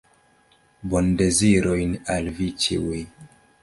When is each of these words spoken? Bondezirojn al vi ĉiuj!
Bondezirojn 0.93 1.95
al 2.17 2.35
vi 2.41 2.53
ĉiuj! 2.65 3.09